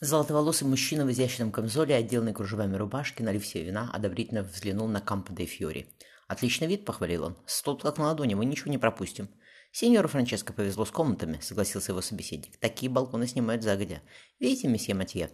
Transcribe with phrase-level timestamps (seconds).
[0.00, 5.32] Золотоволосый мужчина в изящном камзоле, отделанный кружевами рубашки, налив себе вина, одобрительно взглянул на Кампо
[5.32, 5.88] де Фьори.
[6.28, 7.36] «Отличный вид»,— похвалил он.
[7.46, 9.28] «Стол как на ладони, мы ничего не пропустим».
[9.72, 12.58] «Сеньору Франческо повезло с комнатами»,— согласился его собеседник.
[12.58, 14.00] «Такие балконы снимают загодя.
[14.38, 15.30] Видите, месье Матье?»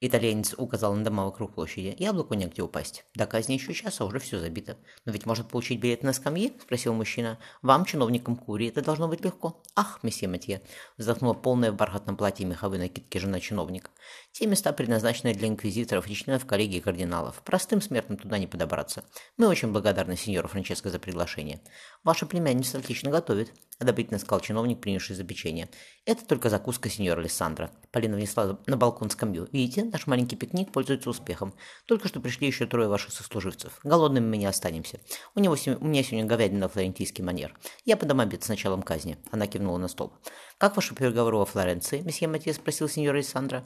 [0.00, 1.96] Итальянец указал на дома вокруг площади.
[1.98, 3.04] Яблоку негде упасть.
[3.16, 4.76] До казни еще час, а уже все забито.
[5.04, 6.52] Но ведь можно получить билет на скамье?
[6.62, 7.38] Спросил мужчина.
[7.62, 9.60] Вам, чиновникам Курии, это должно быть легко.
[9.74, 10.62] Ах, месье Матье.
[10.98, 13.90] Вздохнула полная в бархатном платье и меховой накидке жена чиновника.
[14.38, 17.42] Те места, предназначенные для инквизиторов и членов коллегии кардиналов.
[17.44, 19.02] Простым смертным туда не подобраться.
[19.36, 21.60] Мы очень благодарны сеньору Франческо за приглашение.
[22.04, 23.52] Ваша племянница отлично готовит.
[23.80, 25.68] Одобрительно сказал чиновник, принявший за печенье.
[26.04, 27.72] Это только закуска сеньора Александра.
[27.90, 29.48] Полина внесла на балкон скамью.
[29.50, 31.52] Видите, наш маленький пикник пользуется успехом.
[31.86, 33.80] Только что пришли еще трое ваших сослуживцев.
[33.82, 35.00] Голодными мы не останемся.
[35.34, 37.56] У, него, у меня сегодня говядина флорентийский манер.
[37.84, 39.18] Я подам обед с началом казни.
[39.32, 40.12] Она кивнула на стол.
[40.58, 43.64] «Как ваши переговоры во Флоренции?»– месье Матье спросил сеньор Александра.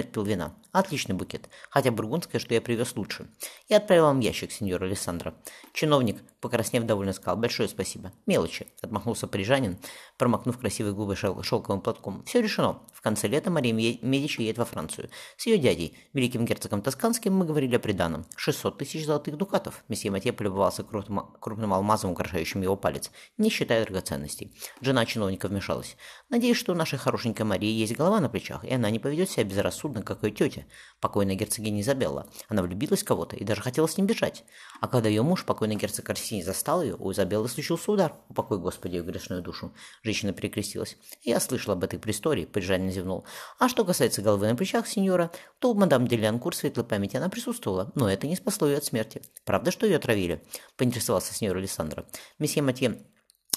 [0.00, 0.54] Отпил вина.
[0.72, 1.48] «Отличный букет.
[1.70, 3.28] Хотя бургундское, что я привез лучше.
[3.68, 5.34] Я отправил вам ящик, сеньор Александра».
[5.72, 7.36] Чиновник, покраснев, довольно сказал.
[7.36, 8.12] «Большое спасибо».
[8.26, 9.78] «Мелочи»,– отмахнулся парижанин,
[10.18, 12.24] промокнув красивые губы шел шелковым платком.
[12.24, 12.80] «Все решено.
[12.92, 15.10] В конце лета Мария Медичи едет во Францию.
[15.36, 18.26] С ее дядей, великим герцогом Тосканским, мы говорили о приданом.
[18.34, 19.84] 600 тысяч золотых дукатов».
[19.88, 24.52] Месье Матье полюбовался крупным, крупным алмазом, украшающим его палец, не считая драгоценностей.
[24.80, 25.96] Жена чиновника вмешалась.
[26.30, 29.44] Надеюсь, что у нашей хорошенькой Марии есть голова на плечах, и она не поведет себя
[29.44, 30.64] безрассудно, как ее тетя,
[31.00, 32.28] покойная герцогиня Изабелла.
[32.48, 34.44] Она влюбилась в кого-то и даже хотела с ним бежать.
[34.80, 38.14] А когда ее муж, покойный герцог Арсений, застал ее, у Изабеллы случился удар.
[38.28, 39.72] Упокой, Господи, ее грешную душу.
[40.02, 40.96] Женщина перекрестилась.
[41.22, 43.24] Я слышал об этой истории, Парижанин зевнул.
[43.58, 47.92] А что касается головы на плечах сеньора, то у мадам Делянкур светлой памяти она присутствовала,
[47.94, 49.22] но это не спасло ее от смерти.
[49.44, 50.42] Правда, что ее отравили?
[50.76, 52.06] Поинтересовался сеньор Александра.
[52.38, 53.04] Месье Матье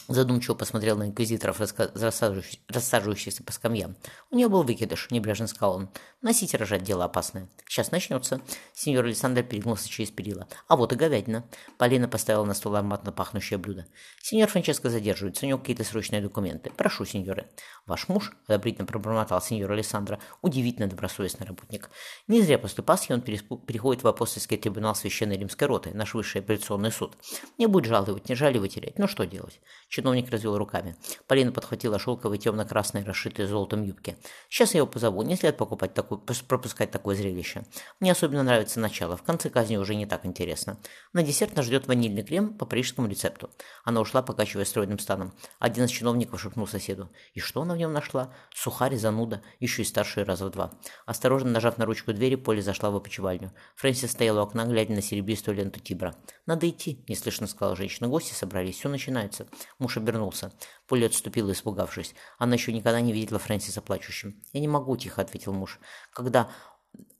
[0.08, 3.98] Задумчиво посмотрел на инквизиторов, рассаживающихся по скамьям.
[4.32, 5.90] У нее был выкидыш, небрежно сказал он.
[6.22, 7.50] Носить и рожать дело опасное.
[7.68, 8.42] Сейчас начнется.
[8.74, 10.48] Сеньор Александр перегнулся через перила.
[10.68, 11.46] А вот и говядина.
[11.78, 13.86] Полина поставила на стол ароматно пахнущее блюдо.
[14.22, 16.72] Сеньор Франческо задерживается, у него какие-то срочные документы.
[16.72, 17.48] Прошу, сеньоры.
[17.86, 21.90] Ваш муж, одобрительно пробормотал сеньор Александра, удивительно добросовестный работник.
[22.28, 26.92] Не зря после Пасхи он переходит в апостольский трибунал Священной Римской Роты, наш высший апелляционный
[26.92, 27.16] суд.
[27.58, 28.98] Не будет жаловать, не жаль терять.
[28.98, 29.60] Ну что делать?
[29.98, 30.96] Чиновник развел руками.
[31.26, 34.16] Полина подхватила шелковые темно-красные, расшитые золотом юбки.
[34.48, 35.24] «Сейчас я его позову.
[35.24, 37.64] Не след покупать такой, пропускать такое зрелище.
[38.00, 39.18] Мне особенно нравится начало.
[39.18, 40.78] В конце казни уже не так интересно.
[41.14, 43.50] На десерт нас ждет ванильный крем по парижскому рецепту».
[43.86, 45.34] Она ушла, покачивая стройным станом.
[45.58, 47.10] Один из чиновников шепнул соседу.
[47.34, 48.32] «И что она в нем нашла?
[48.54, 50.74] Сухарь, зануда, еще и старший раза в два».
[51.08, 53.52] Осторожно нажав на ручку двери, Поля зашла в опочивальню.
[53.78, 56.14] Фрэнсис стояла у окна, глядя на серебристую ленту Тибра.
[56.46, 58.08] «Надо идти»,– неслышно сказала женщина.
[58.08, 59.48] «Гости собрались, все начинается».
[59.87, 60.52] Муж обернулся.
[60.86, 62.14] Полли отступила, испугавшись.
[62.37, 64.43] Она еще никогда не видела Фрэнсиса плачущим.
[64.52, 65.80] «Я не могу»,– тихо ответил муж.
[66.11, 66.49] «Когда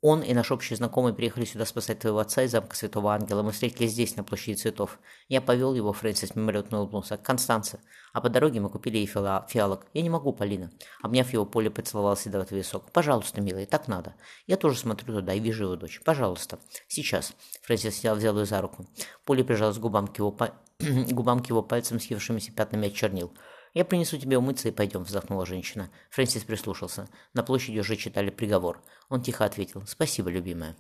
[0.02, 3.42] он и наш общий знакомый приехали сюда спасать твоего отца из замка Святого Ангела.
[3.42, 5.00] Мы встретились здесь, на площади цветов.
[5.28, 7.80] Я повел его, Фрэнсис мимолетно улыбнулся, к Констанце.
[8.14, 9.88] А по дороге мы купили ей фиалок.
[9.94, 10.72] Я не могу, Полина.
[11.02, 12.92] Обняв его, Поле поцеловал седоватый висок.
[12.92, 14.14] Пожалуйста, милый, так надо.
[14.46, 16.00] Я тоже смотрю туда и вижу его дочь.
[16.06, 16.60] Пожалуйста.
[16.88, 17.34] Сейчас.
[17.64, 18.86] Фрэнсис взял, взял ее за руку.
[19.26, 20.36] Поле прижалась губам к его
[20.80, 23.34] губам к его пальцам, съевшимися пятнами от чернил.
[23.74, 25.90] «Я принесу тебе умыться и пойдем»,— вздохнула женщина.
[26.10, 27.08] Фрэнсис прислушался.
[27.34, 28.82] На площади уже читали приговор.
[29.10, 30.76] Он тихо ответил «Спасибо, любимая».